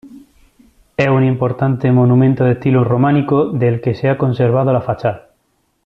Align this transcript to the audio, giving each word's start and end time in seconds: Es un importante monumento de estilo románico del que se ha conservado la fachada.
Es 0.97 1.07
un 1.09 1.23
importante 1.23 1.91
monumento 1.91 2.43
de 2.45 2.53
estilo 2.53 2.83
románico 2.83 3.51
del 3.51 3.81
que 3.81 3.93
se 3.93 4.09
ha 4.09 4.17
conservado 4.17 4.73
la 4.73 4.81
fachada. 4.81 5.29